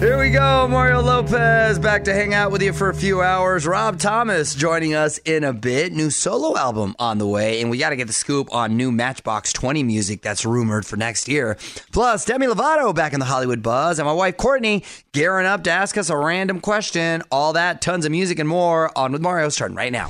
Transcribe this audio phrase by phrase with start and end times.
[0.00, 3.66] Here we go, Mario Lopez back to hang out with you for a few hours.
[3.66, 5.92] Rob Thomas joining us in a bit.
[5.92, 8.90] New solo album on the way, and we got to get the scoop on new
[8.90, 11.58] Matchbox 20 music that's rumored for next year.
[11.92, 15.70] Plus, Demi Lovato back in the Hollywood buzz, and my wife Courtney gearing up to
[15.70, 17.22] ask us a random question.
[17.30, 20.06] All that, tons of music and more on with Mario starting right now.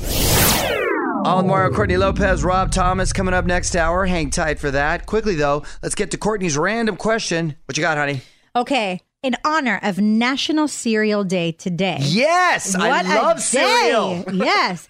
[1.24, 4.06] On with Mario Courtney Lopez, Rob Thomas coming up next hour.
[4.06, 5.06] Hang tight for that.
[5.06, 7.56] Quickly though, let's get to Courtney's random question.
[7.64, 8.20] What you got, honey?
[8.54, 9.00] Okay.
[9.22, 11.98] In honor of National Cereal Day today.
[12.00, 14.24] Yes, I What a love cereal.
[14.32, 14.88] yes.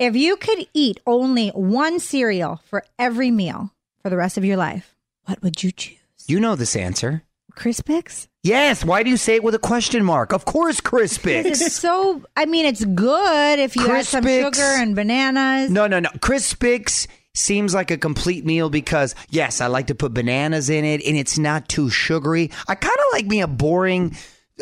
[0.00, 3.70] If you could eat only one cereal for every meal
[4.02, 4.94] for the rest of your life,
[5.26, 5.98] what would you choose?
[6.26, 7.22] You know this answer.
[7.54, 8.28] Crispix?
[8.42, 8.82] Yes.
[8.82, 10.32] Why do you say it with a question mark?
[10.32, 11.56] Of course, It's Crispix.
[11.70, 15.70] so, I mean, it's good if you add some sugar and bananas.
[15.70, 16.08] no, no, no.
[16.20, 21.04] Crispix seems like a complete meal because yes, I like to put bananas in it,
[21.04, 22.50] and it's not too sugary.
[22.68, 24.16] I kind of like me a boring.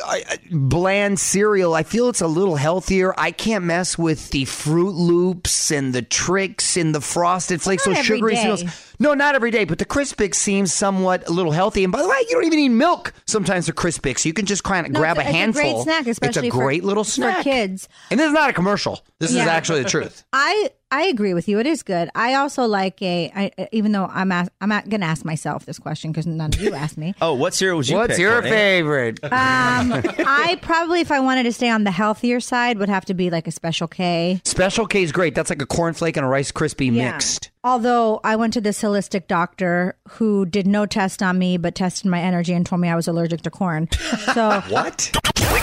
[0.05, 1.73] uh, uh, bland cereal.
[1.73, 3.15] I feel it's a little healthier.
[3.17, 7.85] I can't mess with the Froot Loops and the Trix and the Frosted Flakes.
[7.85, 8.65] those sugary cereals.
[8.99, 11.85] No, not every day, but the Crispix seems somewhat a little healthy.
[11.85, 14.25] And by the way, you don't even need milk sometimes for Crispix.
[14.25, 15.62] You can just kind of No, grab it's a handful.
[15.62, 17.89] it's a great snack, especially it's a for- great little for kids.
[18.11, 19.01] And this is not a commercial.
[19.21, 20.25] This is actually the truth.
[20.33, 21.59] I I agree with you.
[21.59, 22.09] It is good.
[22.15, 23.32] I also like a.
[23.34, 26.55] I, even though I'm ask, I'm not going to ask myself this question because none
[26.55, 27.15] of you asked me.
[27.25, 28.50] Oh, what cereal would you What's pick, your Courtney?
[28.50, 29.21] favorite?
[29.25, 33.15] Um, I probably, if I wanted to stay on the healthier side, would have to
[33.15, 34.41] be like a Special K.
[34.44, 35.34] Special K is great.
[35.34, 37.50] That's like a cornflake and a Rice Krispie mixed.
[37.65, 42.06] Although I went to this holistic doctor who did no test on me, but tested
[42.11, 43.88] my energy and told me I was allergic to corn.
[44.34, 45.11] So What?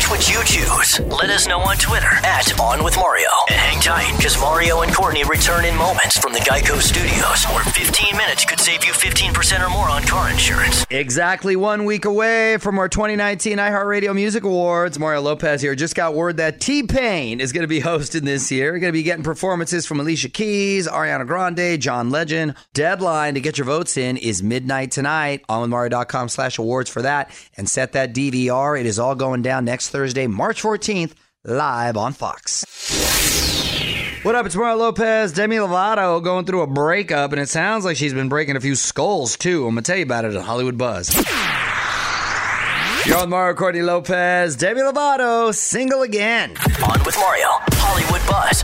[0.02, 1.00] Which would you choose?
[1.02, 3.30] Let us know on Twitter at On With Mario.
[3.50, 7.64] And hang tight, because Mario and Courtney return in moments from the Geico Studios, where
[7.64, 10.88] 15 minutes could save you 15% or more on car insurance.
[10.90, 14.98] Exactly one week away from our 2019 iHeartRadio Music Awards.
[14.98, 15.76] Mario Lopez here.
[15.76, 18.72] Just got word that T Pain is going to be hosting this year.
[18.80, 22.56] Going to be getting performances from Alicia Keys, Ariana Grande, John Legend.
[22.74, 25.46] Deadline to get your votes in is midnight tonight.
[25.48, 27.30] OnWithMario.com slash awards for that.
[27.56, 28.80] And set that DVR.
[28.80, 31.12] It is all going down next Thursday, March 14th,
[31.44, 32.66] live on Fox.
[34.24, 34.46] What up?
[34.46, 35.34] It's Mario Lopez.
[35.34, 38.76] Demi Lovato going through a breakup, and it sounds like she's been breaking a few
[38.76, 39.68] skulls too.
[39.68, 41.14] I'm gonna tell you about it at Hollywood Buzz.
[43.06, 44.56] You're on Mario Courtney Lopez.
[44.56, 46.52] Demi Lovato single again.
[46.88, 48.64] On With Mario, Hollywood Buzz.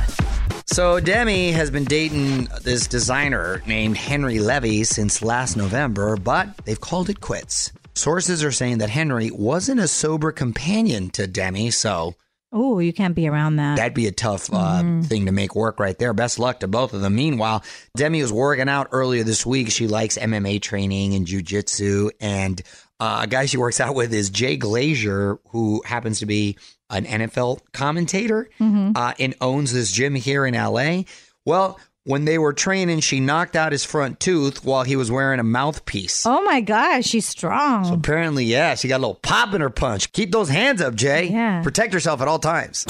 [0.67, 6.79] So Demi has been dating this designer named Henry Levy since last November, but they've
[6.79, 7.73] called it quits.
[7.97, 12.15] Sources are saying that Henry wasn't a sober companion to Demi, so
[12.53, 13.77] oh, you can't be around that.
[13.77, 16.13] That'd be a tough uh, thing to make work right there.
[16.13, 17.15] Best luck to both of them.
[17.15, 17.63] Meanwhile,
[17.95, 19.71] Demi was working out earlier this week.
[19.71, 22.11] She likes MMA training and jujitsu.
[22.19, 22.61] And
[22.99, 26.57] uh, a guy she works out with is Jay Glazer, who happens to be
[26.89, 28.49] an NFL commentator
[28.95, 31.03] uh, and owns this gym here in LA.
[31.45, 35.41] Well, when they were training, she knocked out his front tooth while he was wearing
[35.41, 36.25] a mouthpiece.
[36.25, 37.93] Oh my gosh, she's strong.
[37.93, 40.13] Apparently, yeah, she got a little pop in her punch.
[40.13, 41.25] Keep those hands up, Jay.
[41.25, 41.61] Yeah.
[41.61, 42.85] Protect yourself at all times.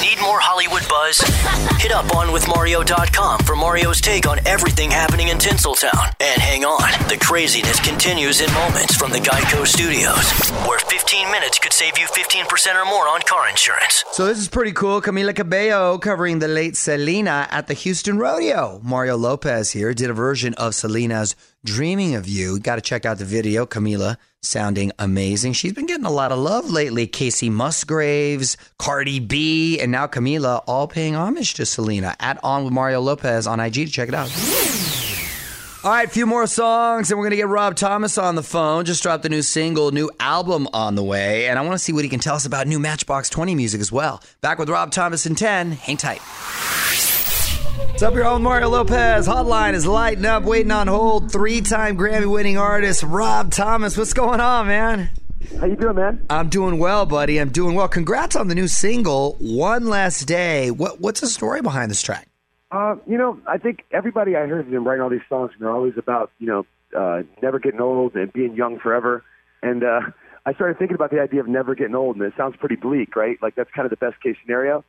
[0.00, 1.20] Need more Hollywood buzz?
[1.82, 6.14] Hit up onwithmario.com for Mario's take on everything happening in Tinseltown.
[6.20, 10.30] And hang on, the craziness continues in moments from the Geico Studios,
[10.66, 14.04] where 15 minutes could save you 15% or more on car insurance.
[14.12, 15.02] So this is pretty cool.
[15.02, 18.53] Camila Cabello covering the late Selena at the Houston Rodeo.
[18.54, 21.34] Mario Lopez here did a version of Selena's
[21.64, 22.60] Dreaming of You.
[22.60, 23.66] Got to check out the video.
[23.66, 25.54] Camila sounding amazing.
[25.54, 27.08] She's been getting a lot of love lately.
[27.08, 32.14] Kacey Musgraves, Cardi B, and now Camila all paying homage to Selena.
[32.20, 34.30] At On with Mario Lopez on IG to check it out.
[35.82, 38.42] All right, a few more songs, and we're going to get Rob Thomas on the
[38.44, 38.84] phone.
[38.84, 41.92] Just dropped a new single, new album on the way, and I want to see
[41.92, 44.22] what he can tell us about new Matchbox 20 music as well.
[44.40, 45.72] Back with Rob Thomas in 10.
[45.72, 46.22] Hang tight.
[47.76, 49.26] What's up, your own Mario Lopez?
[49.26, 51.32] Hotline is lighting up, waiting on hold.
[51.32, 53.96] Three-time Grammy-winning artist Rob Thomas.
[53.96, 55.10] What's going on, man?
[55.58, 56.24] How you doing, man?
[56.30, 57.38] I'm doing well, buddy.
[57.38, 57.88] I'm doing well.
[57.88, 60.70] Congrats on the new single, One Last Day.
[60.70, 62.28] What, what's the story behind this track?
[62.70, 65.74] Uh, you know, I think everybody I heard them writing all these songs, and they're
[65.74, 66.66] always about you know
[66.96, 69.24] uh, never getting old and being young forever.
[69.62, 70.00] And uh,
[70.46, 73.16] I started thinking about the idea of never getting old, and it sounds pretty bleak,
[73.16, 73.36] right?
[73.42, 74.84] Like that's kind of the best case scenario.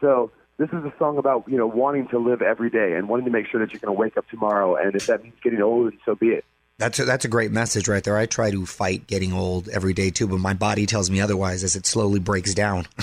[0.00, 3.26] So this is a song about you know wanting to live every day and wanting
[3.26, 5.62] to make sure that you're going to wake up tomorrow, and if that means getting
[5.62, 6.44] old, so be it.
[6.76, 8.16] That's a, that's a great message right there.
[8.18, 11.62] I try to fight getting old every day too, but my body tells me otherwise
[11.62, 12.86] as it slowly breaks down.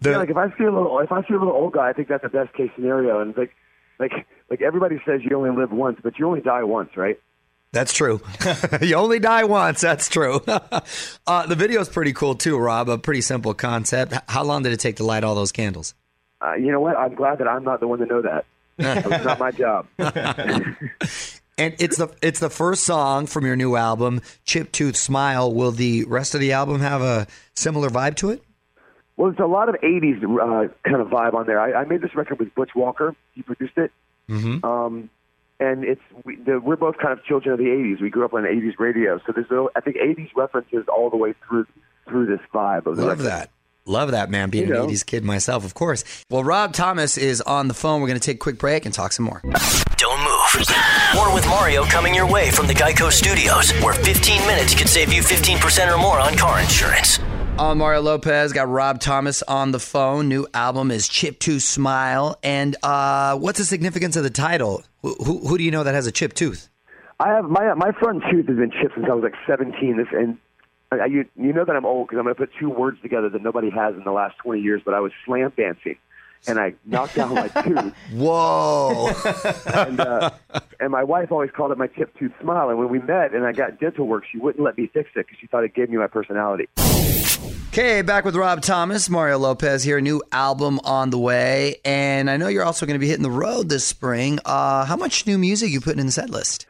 [0.00, 1.90] The- Yeah, like if I see a little, if I see a little old guy,
[1.90, 3.20] I think that's the best case scenario.
[3.20, 3.54] And like,
[3.98, 4.12] like,
[4.48, 7.20] like everybody says, you only live once, but you only die once, right?
[7.72, 8.22] That's true.
[8.80, 9.82] you only die once.
[9.82, 10.40] That's true.
[10.46, 12.88] uh, the video is pretty cool too, Rob.
[12.88, 14.14] A pretty simple concept.
[14.28, 15.92] How long did it take to light all those candles?
[16.40, 16.96] Uh, you know what?
[16.96, 18.44] I'm glad that I'm not the one to know that.
[18.78, 19.86] it's not my job.
[21.60, 25.52] And it's the it's the first song from your new album, Chip Tooth Smile.
[25.52, 27.26] Will the rest of the album have a
[27.56, 28.44] similar vibe to it?
[29.16, 31.60] Well, it's a lot of '80s uh, kind of vibe on there.
[31.60, 33.16] I, I made this record with Butch Walker.
[33.34, 33.90] He produced it,
[34.28, 34.64] Mm-hmm.
[34.64, 35.10] um,
[35.58, 38.00] and it's we, the, we're both kind of children of the '80s.
[38.00, 41.34] We grew up on '80s radio, so there's I think '80s references all the way
[41.48, 41.66] through
[42.08, 43.22] through this vibe of the Love record.
[43.24, 43.50] that.
[43.88, 44.50] Love that, man.
[44.50, 44.84] Being You know.
[44.84, 46.04] an 80s kid myself, of course.
[46.30, 48.00] Well, Rob Thomas is on the phone.
[48.02, 49.40] We're going to take a quick break and talk some more.
[49.96, 50.66] Don't move.
[51.14, 55.12] More with Mario coming your way from the Geico Studios, where 15 minutes could save
[55.12, 57.18] you 15% or more on car insurance.
[57.58, 58.52] I'm Mario Lopez.
[58.52, 60.28] Got Rob Thomas on the phone.
[60.28, 62.38] New album is Chip Tooth Smile.
[62.42, 64.82] And uh, what's the significance of the title?
[65.02, 66.68] Who, who, who do you know that has a chip tooth?
[67.20, 69.96] I have my my front tooth has been chipped since I was like 17.
[69.96, 70.38] This and
[70.90, 73.28] I, you you know that I'm old because I'm going to put two words together
[73.28, 74.80] that nobody has in the last 20 years.
[74.84, 75.96] But I was slam dancing,
[76.46, 77.94] and I knocked down my tooth.
[78.12, 79.08] Whoa.
[79.66, 80.30] and uh,
[80.80, 82.70] and my wife always called it my tip tooth smile.
[82.70, 85.26] And when we met and I got dental work, she wouldn't let me fix it
[85.26, 86.68] because she thought it gave me my personality.
[87.68, 89.10] okay, back with Rob Thomas.
[89.10, 90.00] Mario Lopez here.
[90.00, 91.76] New album on the way.
[91.84, 94.38] And I know you're also going to be hitting the road this spring.
[94.44, 96.66] Uh, how much new music you putting in the set list?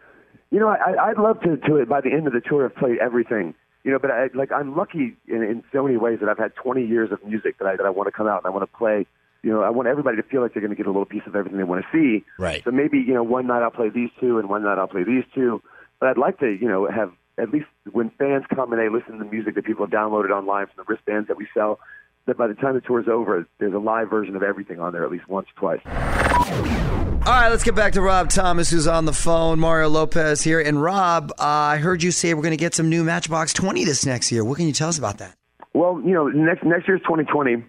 [0.50, 2.98] You know, I, I'd love to, to by the end of the tour I've played
[2.98, 3.54] everything.
[3.88, 6.54] You know, but I, like I'm lucky in, in so many ways that I've had
[6.56, 8.70] 20 years of music that I that I want to come out and I want
[8.70, 9.06] to play.
[9.42, 11.22] You know, I want everybody to feel like they're going to get a little piece
[11.26, 12.22] of everything they want to see.
[12.38, 12.62] Right.
[12.64, 15.04] So maybe you know, one night I'll play these two, and one night I'll play
[15.04, 15.62] these two.
[16.00, 19.16] But I'd like to, you know, have at least when fans come and they listen
[19.16, 21.80] to the music that people have downloaded online from the wristbands that we sell,
[22.26, 25.02] that by the time the tour's over, there's a live version of everything on there
[25.02, 26.87] at least once, or twice.
[27.28, 29.60] All right, let's get back to Rob Thomas, who's on the phone.
[29.60, 30.62] Mario Lopez here.
[30.62, 33.84] And Rob, uh, I heard you say we're going to get some new Matchbox 20
[33.84, 34.42] this next year.
[34.42, 35.36] What can you tell us about that?
[35.74, 37.62] Well, you know, next next year's 2020,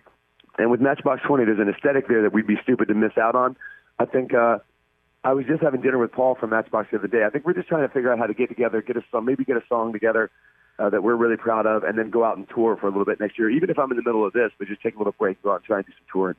[0.59, 3.35] and with Matchbox 20, there's an aesthetic there that we'd be stupid to miss out
[3.35, 3.57] on.
[3.99, 4.59] I think uh,
[5.25, 7.25] I was just having dinner with Paul from Matchbox the other day.
[7.25, 9.25] I think we're just trying to figure out how to get together, get a song,
[9.25, 10.31] maybe get a song together
[10.79, 13.03] uh, that we're really proud of, and then go out and tour for a little
[13.03, 13.49] bit next year.
[13.49, 15.51] Even if I'm in the middle of this, but just take a little break, go
[15.51, 16.37] out and try and do some touring.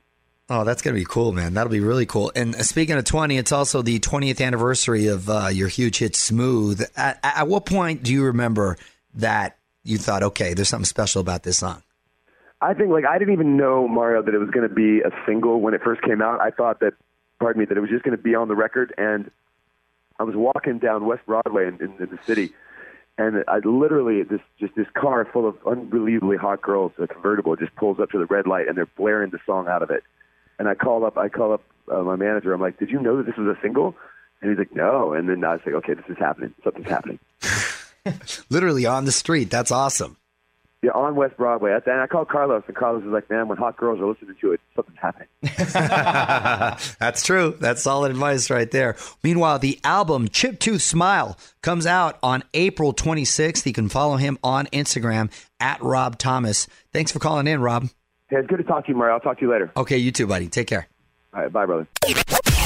[0.53, 1.55] Oh, that's going to be cool, man.
[1.55, 2.33] That'll be really cool.
[2.35, 6.17] And uh, speaking of 20, it's also the 20th anniversary of uh, your huge hit,
[6.17, 6.83] Smooth.
[6.97, 8.77] At, at what point do you remember
[9.15, 11.85] that you thought, okay, there's something special about this song?
[12.61, 15.11] I think like I didn't even know Mario that it was going to be a
[15.25, 16.41] single when it first came out.
[16.41, 16.95] I thought that,
[17.39, 18.93] pardon me, that it was just going to be on the record.
[18.99, 19.31] And
[20.19, 22.53] I was walking down West Broadway in, in, in the city,
[23.17, 27.75] and I literally this just this car full of unbelievably hot girls, a convertible, just
[27.77, 30.03] pulls up to the red light, and they're blaring the song out of it.
[30.61, 32.53] And I call up, I call up uh, my manager.
[32.53, 33.97] I'm like, "Did you know that this was a single?"
[34.43, 36.53] And he's like, "No." And then I was like, "Okay, this is happening.
[36.63, 37.19] Something's happening."
[38.51, 39.51] Literally on the street.
[39.51, 40.19] That's awesome.
[40.83, 41.73] Yeah, on West Broadway.
[41.87, 44.53] And I called Carlos, and Carlos was like, "Man, when hot girls are listening to
[44.53, 45.29] it, something's happening."
[47.01, 47.57] That's true.
[47.59, 48.97] That's solid advice right there.
[49.25, 53.65] Meanwhile, the album Chip Tooth Smile comes out on April 26th.
[53.65, 56.67] You can follow him on Instagram at Rob Thomas.
[56.93, 57.89] Thanks for calling in, Rob.
[58.31, 59.15] Hey, it's good to talk to you, Mario.
[59.15, 59.73] I'll talk to you later.
[59.77, 60.49] Okay, you too, buddy.
[60.49, 60.87] Take care.
[61.35, 61.89] All right, bye, brother.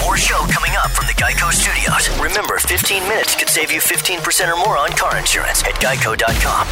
[0.02, 2.20] More show coming up from the Geico Studios.
[2.20, 6.66] Remember, 15 minutes could save you 15% or more on car insurance at geico.com.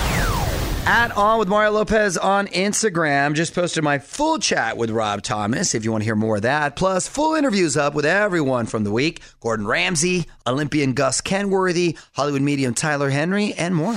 [0.84, 3.34] At On with Mario Lopez on Instagram.
[3.34, 6.42] Just posted my full chat with Rob Thomas if you want to hear more of
[6.42, 6.76] that.
[6.76, 12.42] Plus, full interviews up with everyone from the week Gordon Ramsay, Olympian Gus Kenworthy, Hollywood
[12.42, 13.94] medium Tyler Henry, and more.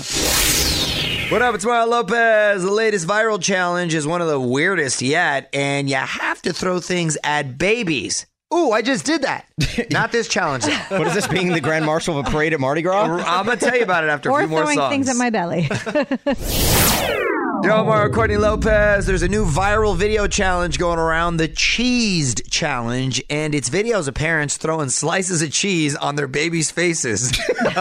[1.30, 1.56] What up?
[1.56, 2.62] It's Mario Lopez.
[2.62, 6.80] The latest viral challenge is one of the weirdest yet, and you have to throw
[6.80, 8.28] things at babies.
[8.54, 9.48] Ooh, I just did that.
[9.92, 10.66] Not this challenge.
[10.66, 11.00] though.
[11.00, 13.06] What is this being the Grand Marshal of a parade at Mardi Gras?
[13.06, 14.92] I'm gonna tell you about it after a or few more throwing songs.
[14.94, 15.68] things at my belly.
[17.66, 19.08] Yo, Mario Courtney Lopez.
[19.08, 24.14] There's a new viral video challenge going around, the Cheesed Challenge, and it's videos of
[24.14, 27.32] parents throwing slices of cheese on their babies' faces.
[27.66, 27.72] oh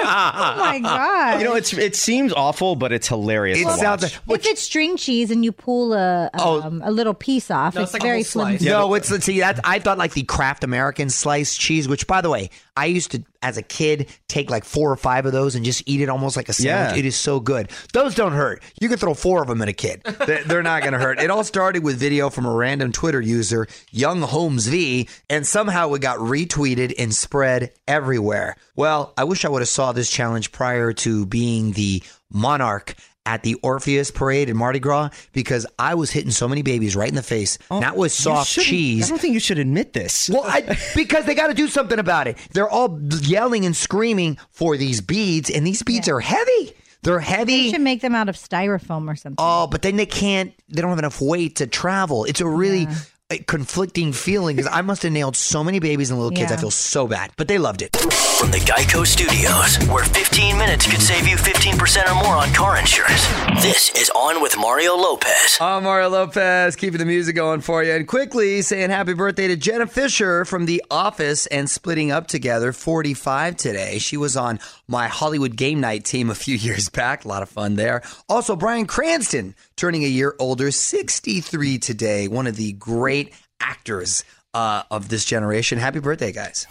[0.00, 1.38] my god!
[1.40, 3.60] You know, it's it seems awful, but it's hilarious.
[3.60, 4.20] It to sounds watch.
[4.26, 6.60] like- if it's string cheese and you pull a Oh.
[6.62, 8.48] um, a little piece off, No, it's, it's like very whole slice.
[8.58, 8.68] flimsy.
[8.68, 12.20] no, it's let's see that I thought like the Kraft American sliced cheese, which by
[12.20, 15.54] the way, I used to as a kid take like four or five of those
[15.54, 16.94] and just eat it almost like a sandwich.
[16.94, 16.98] Yeah.
[16.98, 17.70] It is so good.
[17.92, 18.62] Those don't hurt.
[18.80, 20.02] You can throw four of them at a kid.
[20.26, 21.20] They- They're not going to hurt.
[21.20, 25.92] It all started with video from a random Twitter user, Young Holmes V, and somehow
[25.94, 28.56] it got retweeted and spread everywhere.
[28.76, 32.94] Well, I wish I would have saw this challenge prior to being the monarch
[33.26, 37.08] at the Orpheus parade in Mardi Gras because I was hitting so many babies right
[37.08, 37.58] in the face.
[37.70, 39.06] Not with You soft cheese.
[39.06, 40.30] I don't think you should admit this.
[40.30, 42.38] Well, I, because they got to do something about it.
[42.52, 46.72] They're all yelling and screaming for these beads, and these beads are heavy.
[47.02, 47.70] They're You heavy.
[47.70, 49.36] should make them out of styrofoam or something.
[49.38, 50.52] Oh, but then they can't.
[50.68, 52.24] They don't have enough weight to travel.
[52.24, 52.94] It's a really uh,
[53.38, 54.66] conflicting feelings.
[54.66, 56.50] I must have nailed so many babies and little kids.
[56.52, 57.96] I feel so bad, but they loved it.
[57.96, 62.78] From the Geico Studios, where 15 minutes could save you 15% or more on car
[62.78, 63.26] insurance.
[63.62, 65.58] This is On with Mario Lopez.
[65.60, 67.92] I'm Mario Lopez, keeping the music going for you.
[67.92, 72.72] And quickly saying happy birthday to Jenna Fischer from The Office and splitting up together,
[72.72, 73.98] 45 today.
[73.98, 74.58] She was on
[74.88, 77.26] my Hollywood game night team a few years back.
[77.26, 78.02] A lot of fun there.
[78.28, 82.26] Also, Bryan Cranston turning a year older, 63 today.
[82.26, 83.19] One of the great
[83.60, 84.24] actors
[84.54, 85.78] uh, of this generation.
[85.78, 86.66] Happy birthday, guys.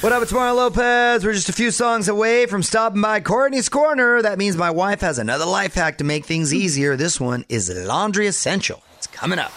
[0.00, 1.24] What up, it's Mario Lopez.
[1.24, 4.22] We're just a few songs away from stopping by Courtney's Corner.
[4.22, 6.94] That means my wife has another life hack to make things easier.
[6.94, 8.82] This one is Laundry Essential.
[8.96, 9.50] It's coming up.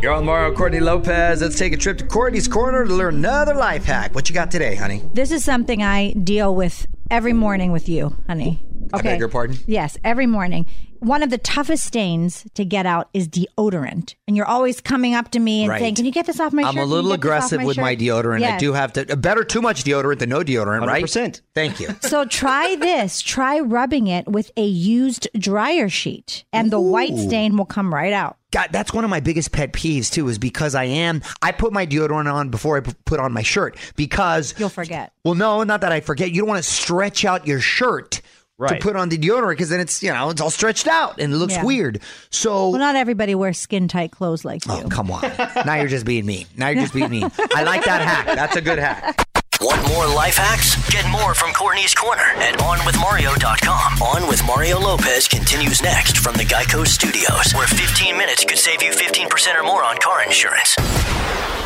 [0.00, 1.42] You're on Mario Courtney Lopez.
[1.42, 4.14] Let's take a trip to Courtney's Corner to learn another life hack.
[4.14, 5.02] What you got today, honey?
[5.12, 8.62] This is something I deal with every morning with you, honey.
[8.92, 9.56] I beg your pardon?
[9.66, 10.66] Yes, every morning.
[11.00, 14.14] One of the toughest stains to get out is deodorant.
[14.26, 15.80] And you're always coming up to me and Right.
[15.80, 16.68] saying, Can you get this off my shirt?
[16.68, 16.82] I'm shirt?
[16.82, 18.42] a Can you little get this off aggressive my with my shirt?" deodorant.
[18.44, 19.16] I do have to.
[19.16, 21.04] Better too much deodorant than no deodorant, right?
[21.04, 21.40] 100%.
[21.54, 21.88] Thank you.
[22.02, 23.20] So try this.
[23.20, 28.12] Try rubbing it with a used dryer sheet, and the white stain will come right
[28.12, 28.36] out.
[28.50, 31.70] God, that's one of my biggest pet peeves too, is because I am, I put
[31.70, 35.12] my deodorant on before I put on my shirt because You'll forget.
[35.22, 36.30] Well, no, not that I forget.
[36.30, 38.22] You don't want to stretch out your shirt
[38.58, 38.80] Right.
[38.80, 41.32] to put on the deodorant because then it's, you know, it's all stretched out and
[41.32, 41.64] it looks Yeah.
[41.64, 42.00] weird.
[42.30, 44.82] So, Well, not everybody wears skin tight clothes like oh, you.
[44.86, 45.22] oh, come on.
[45.64, 46.46] now you're just being mean.
[46.56, 47.30] Now you're just being mean.
[47.54, 48.26] I like that hack.
[48.26, 49.24] That's a good hack.
[49.60, 50.76] Want more life hacks?
[50.88, 54.02] Get more from Courtney's Corner at OnWithMario.com.
[54.02, 58.84] On with Mario Lopez continues next from the Geico Studios, where 15 minutes could save
[58.84, 60.76] you 15% or more on car insurance.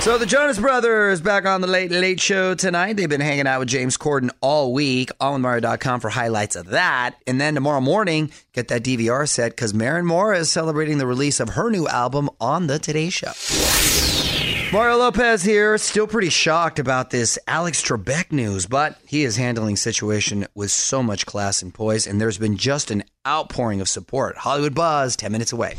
[0.01, 2.95] So the Jonas Brothers back on the Late Late Show tonight.
[2.95, 5.11] They've been hanging out with James Corden all week.
[5.21, 7.17] OnWithMario.com for highlights of that.
[7.27, 11.41] And then tomorrow morning, get that DVR set because Maren Moore is celebrating the release
[11.41, 13.33] of her new album on the Today Show.
[14.73, 19.77] Mario Lopez here, still pretty shocked about this Alex Trebek news, but he is handling
[19.77, 24.39] situation with so much class and poise, and there's been just an outpouring of support.
[24.39, 25.77] Hollywood Buzz, 10 minutes away.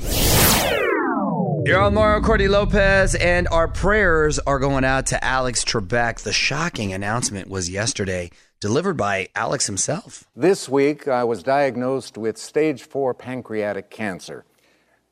[1.65, 6.19] You're on Mario Courtney Lopez, and our prayers are going out to Alex Trebek.
[6.19, 10.25] The shocking announcement was yesterday, delivered by Alex himself.
[10.35, 14.45] This week, I was diagnosed with stage four pancreatic cancer.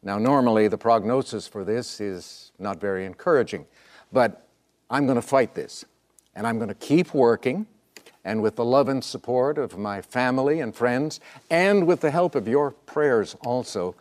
[0.04, 3.68] Now, normally, the prognosis for this is not very encouraging,
[4.12, 4.48] but
[4.90, 5.86] I'm going to fight this,
[6.36, 7.68] and I'm going to keep working.
[8.24, 12.36] And with the love and support of my family and friends, and with the help
[12.36, 13.96] of your prayers also,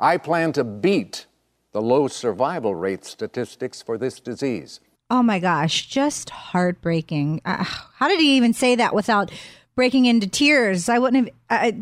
[0.00, 1.26] I plan to beat
[1.70, 4.80] the low survival rate statistics for this disease.
[5.10, 7.40] Oh my gosh, just heartbreaking.
[7.44, 9.30] Uh, how did he even say that without
[9.74, 10.88] breaking into tears?
[10.88, 11.74] I wouldn't have.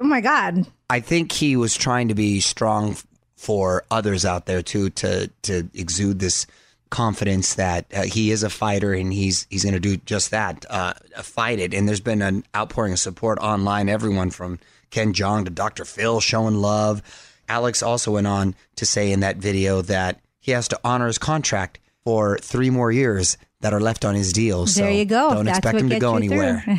[0.00, 0.66] Oh my God.
[0.90, 2.96] I think he was trying to be strong
[3.36, 6.46] for others out there too, to to exude this
[6.90, 10.64] confidence that uh, he is a fighter and he's he's going to do just that,
[10.70, 11.74] uh, fight it.
[11.74, 13.88] And there's been an outpouring of support online.
[13.88, 14.58] Everyone from
[14.90, 15.84] Ken Jong to Dr.
[15.84, 17.02] Phil showing love.
[17.48, 21.18] Alex also went on to say in that video that he has to honor his
[21.18, 24.66] contract for three more years that are left on his deal.
[24.66, 25.30] So there you go.
[25.30, 26.64] Don't That's expect him to go anywhere.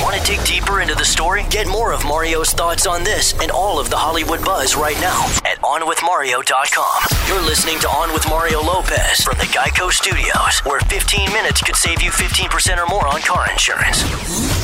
[0.00, 1.44] Want to dig deeper into the story?
[1.50, 5.24] Get more of Mario's thoughts on this and all of the Hollywood buzz right now
[5.44, 7.28] at OnWithMario.com.
[7.28, 11.76] You're listening to On with Mario Lopez from the Geico Studios, where 15 minutes could
[11.76, 14.59] save you 15% or more on car insurance.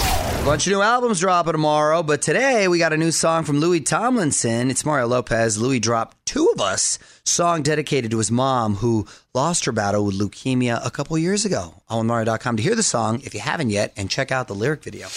[0.46, 3.80] Bunch of new albums dropping tomorrow, but today we got a new song from Louis
[3.80, 4.70] Tomlinson.
[4.70, 5.58] It's Mario Lopez.
[5.58, 10.16] Louis dropped Two of Us, song dedicated to his mom who lost her battle with
[10.16, 11.74] leukemia a couple years ago.
[11.88, 14.84] On Mario.com to hear the song if you haven't yet and check out the lyric
[14.84, 15.08] video.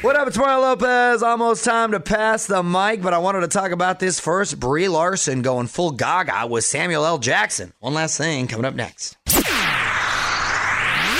[0.00, 0.26] What up?
[0.26, 1.22] It's Mario Lopez.
[1.22, 4.58] Almost time to pass the mic, but I wanted to talk about this first.
[4.58, 7.18] Brie Larson going full gaga with Samuel L.
[7.18, 7.74] Jackson.
[7.80, 9.18] One last thing coming up next.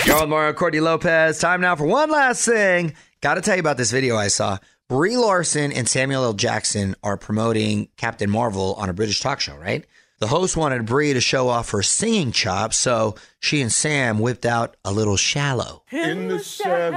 [0.07, 1.39] You're on Mario Courtney Lopez.
[1.39, 2.95] Time now for one last thing.
[3.21, 4.59] Got to tell you about this video I saw.
[4.89, 6.33] Brie Larson and Samuel L.
[6.33, 9.87] Jackson are promoting Captain Marvel on a British talk show, right?
[10.19, 14.45] The host wanted Brie to show off her singing chops, so she and Sam whipped
[14.45, 15.85] out a little shallow.
[15.93, 16.93] In the seven.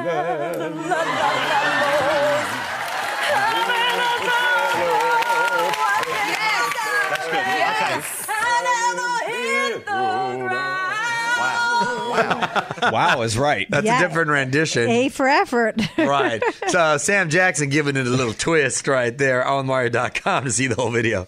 [12.92, 13.68] wow is right.
[13.70, 14.00] That's Yeah.
[14.00, 14.90] a different rendition.
[14.90, 15.82] A for effort.
[15.98, 16.42] right.
[16.68, 20.76] So Sam Jackson giving it a little twist right there on Mario.com to see the
[20.76, 21.26] whole video.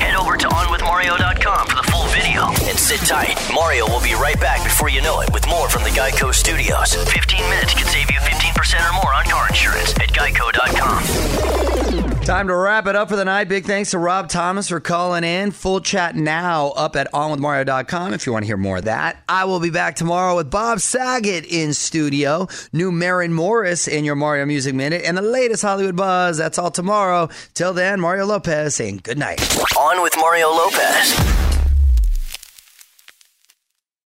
[0.00, 3.36] Head over to OnWithMario.com for the full video and sit tight.
[3.52, 6.94] Mario will be right back before you know it with more from the Geico Studios.
[6.94, 11.99] 15 minutes can save you 15% or more on car insurance at Geico.com.
[12.30, 13.48] Time to wrap it up for the night.
[13.48, 15.50] Big thanks to Rob Thomas for calling in.
[15.50, 19.20] Full chat now up at onwithmario.com if you want to hear more of that.
[19.28, 24.14] I will be back tomorrow with Bob Saget in studio, new Maren Morris in your
[24.14, 26.38] Mario Music Minute, and the latest Hollywood buzz.
[26.38, 27.28] That's all tomorrow.
[27.54, 29.40] Till then, Mario Lopez saying good night.
[29.76, 31.49] On with Mario Lopez.